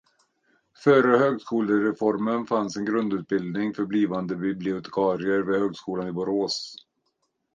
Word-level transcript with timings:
Före 0.83 1.17
högskolereformen 1.17 2.45
fanns 2.47 2.77
en 2.77 2.85
grundutbildning 2.85 3.73
för 3.73 3.85
blivande 3.85 4.35
bibliotekarier 4.35 5.41
vid 5.41 5.59
Högskolan 5.59 6.07
i 6.07 6.11
Borås. 6.11 6.75